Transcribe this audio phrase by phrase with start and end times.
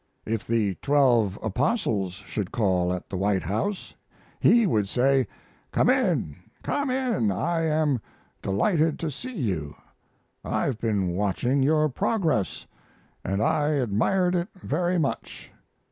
[0.25, 3.93] If the twelve apostles should call at the White House,
[4.39, 5.27] he would say,
[5.71, 7.31] 'Come in, come in!
[7.31, 8.01] I am
[8.41, 9.75] delighted to see you.
[10.43, 12.65] I've been watching your progress,
[13.23, 15.51] and I admired it very much.'